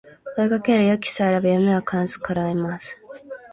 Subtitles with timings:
[0.35, 2.97] 追いかける勇気さえあれば夢は必ず叶います